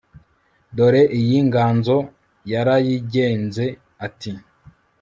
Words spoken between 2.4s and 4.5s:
yarayigenze Ati